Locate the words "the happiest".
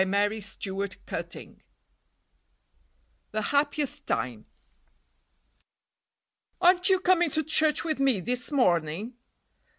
0.01-0.63, 3.29-4.07